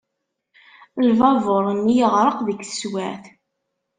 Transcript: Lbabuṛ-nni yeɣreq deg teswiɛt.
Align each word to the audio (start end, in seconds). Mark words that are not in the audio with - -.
Lbabuṛ-nni 1.07 1.93
yeɣreq 1.97 2.37
deg 2.47 2.57
teswiɛt. 2.61 3.25